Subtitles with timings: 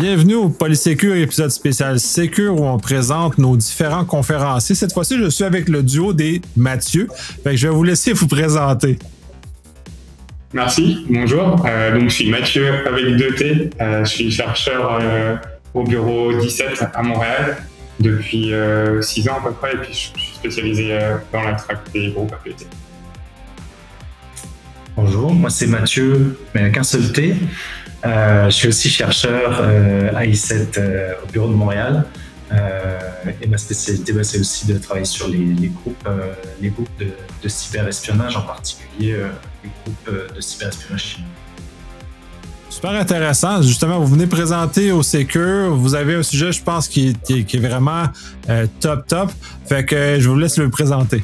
[0.00, 4.76] Bienvenue au Polysécure épisode spécial Sécure où on présente nos différents conférenciers.
[4.76, 7.08] Cette fois-ci, je suis avec le duo des Mathieu.
[7.42, 8.96] Fait que je vais vous laisser vous présenter.
[10.52, 11.66] Merci, bonjour.
[11.66, 13.72] Euh, donc, je suis Mathieu avec 2T.
[13.80, 15.34] Euh, je suis chercheur euh,
[15.74, 17.56] au bureau 17 à Montréal
[17.98, 18.52] depuis
[19.00, 20.96] 6 ans à peu près et puis je suis spécialisé
[21.32, 22.68] dans la traque des groupes APT.
[24.94, 27.34] Bonjour, moi c'est Mathieu, mais avec un seul T.
[28.06, 32.04] Euh, je suis aussi chercheur euh, à I7 euh, au bureau de Montréal.
[33.42, 36.08] et ma spécialité, bah, c'est aussi de travailler sur les, groupes,
[36.62, 39.16] les groupes de, cyberespionnage, en particulier
[39.62, 41.28] les groupes de cyberespionnage chinois.
[42.70, 43.60] Super intéressant.
[43.62, 45.74] Justement, vous venez présenter au Secure.
[45.74, 48.04] Vous avez un sujet, je pense, qui, est vraiment
[48.80, 49.30] top, top.
[49.66, 51.22] Fait que je vous laisse le présenter.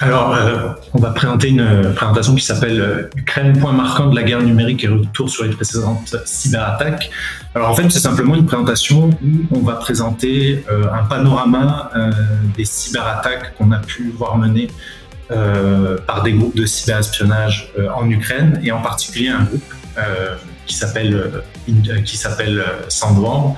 [0.00, 4.14] Alors, euh, on va présenter une euh, présentation qui s'appelle euh, Ukraine, point marquant de
[4.14, 7.10] la guerre numérique et retour sur les précédentes cyberattaques.
[7.56, 11.90] Alors, en fait, c'est simplement une présentation où on va présenter un panorama
[12.56, 14.68] des cyberattaques qu'on a pu voir mener
[16.06, 19.74] par des groupes de cyberespionnage en Ukraine et en particulier un groupe
[20.66, 21.32] qui s'appelle
[22.04, 22.20] qui
[22.88, 23.54] Sandworm.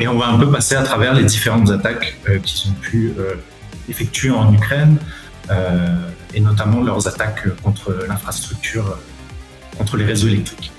[0.00, 3.14] et on va un peu passer à travers les différentes attaques qui sont pu
[3.90, 4.96] effectuer en Ukraine.
[5.50, 5.88] Euh,
[6.32, 8.98] et notamment leurs attaques contre l'infrastructure,
[9.76, 10.70] contre les réseaux électriques.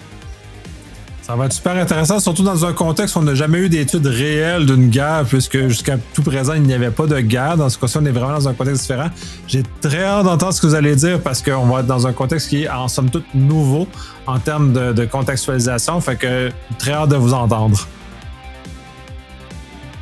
[1.22, 4.08] Ça va être super intéressant, surtout dans un contexte où on n'a jamais eu d'études
[4.08, 7.58] réelles d'une guerre, puisque jusqu'à tout présent, il n'y avait pas de guerre.
[7.58, 9.10] Dans ce cas-ci, on est vraiment dans un contexte différent.
[9.48, 12.14] J'ai très hâte d'entendre ce que vous allez dire parce qu'on va être dans un
[12.14, 13.88] contexte qui est en somme toute nouveau
[14.26, 16.02] en termes de, contextualisation.
[16.02, 17.88] Fait que très hâte de vous entendre.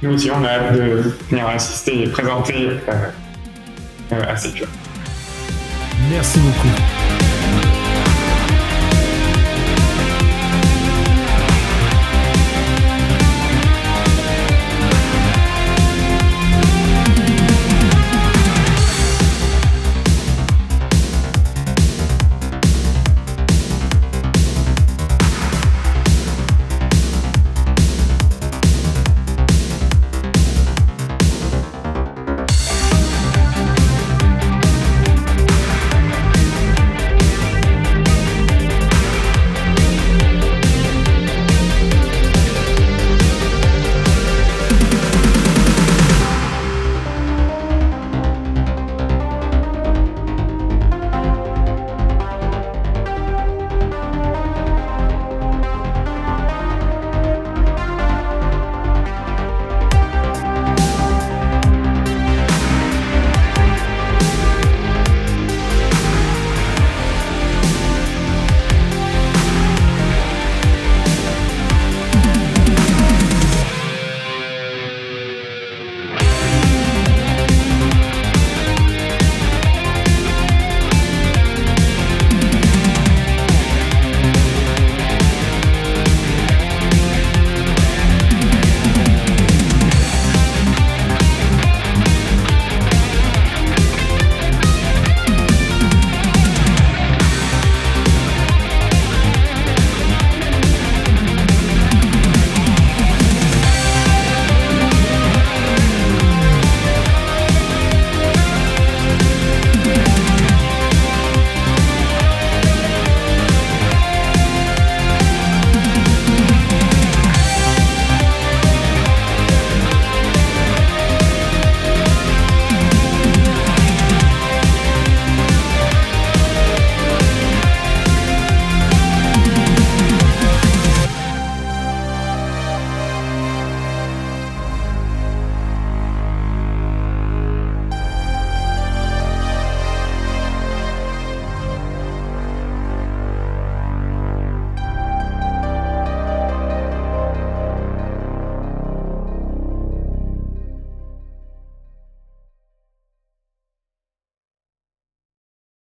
[0.01, 3.09] Nous aussi, on a hâte de venir assister et présenter euh,
[4.13, 4.67] euh, assez dur.
[6.09, 6.98] Merci beaucoup.